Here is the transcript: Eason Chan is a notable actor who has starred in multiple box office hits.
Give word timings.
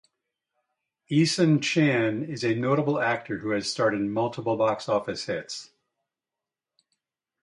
Eason 1.11 1.61
Chan 1.61 2.23
is 2.23 2.43
a 2.43 2.55
notable 2.55 2.99
actor 2.99 3.37
who 3.37 3.51
has 3.51 3.71
starred 3.71 3.93
in 3.93 4.11
multiple 4.11 4.57
box 4.57 4.89
office 4.89 5.25
hits. 5.25 5.69